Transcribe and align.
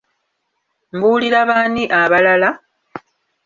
Mbuulira 0.95 1.39
baani 1.49 1.83
abalala? 2.01 2.49